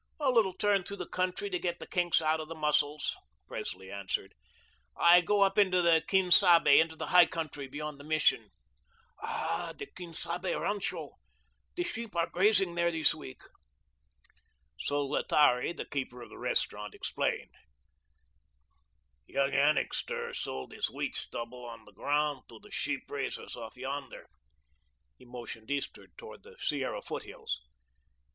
[0.19, 3.15] "A little turn through the country, to get the kinks out of the muscles,"
[3.45, 4.33] Presley answered.
[4.97, 8.49] "I go up into the Quien Sabe, into the high country beyond the Mission."
[9.21, 11.11] "Ah, the Quien Sabe rancho.
[11.75, 13.41] The sheep are grazing there this week."
[14.79, 17.51] Solotari, the keeper of the restaurant, explained:
[19.27, 24.25] "Young Annixter sold his wheat stubble on the ground to the sheep raisers off yonder;"
[25.19, 27.61] he motioned eastward toward the Sierra foothills.